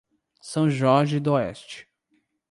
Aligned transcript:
São 0.41 0.67
Jorge 0.67 1.19
d'Oeste 1.19 1.87